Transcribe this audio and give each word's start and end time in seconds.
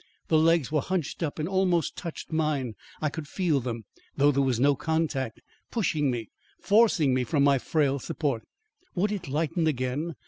The 0.29 0.37
legs 0.39 0.71
were 0.71 0.81
hunched 0.81 1.21
up 1.21 1.37
and 1.37 1.47
almost 1.47 1.95
touched 1.95 2.31
mine. 2.31 2.73
I 3.03 3.09
could 3.09 3.27
feel 3.27 3.59
them 3.59 3.85
though 4.17 4.31
there 4.31 4.41
was 4.41 4.59
no 4.59 4.75
contact 4.75 5.39
pushing 5.69 6.09
me 6.09 6.31
forcing 6.59 7.13
me 7.13 7.23
from 7.23 7.43
my 7.43 7.59
frail 7.59 7.99
support. 7.99 8.41
Would 8.95 9.11
it 9.11 9.27
lighten 9.27 9.67
again? 9.67 10.15